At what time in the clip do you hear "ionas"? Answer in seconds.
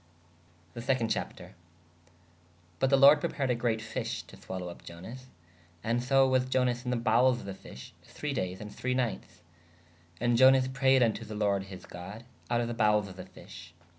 4.91-5.25, 6.47-6.85, 10.39-10.69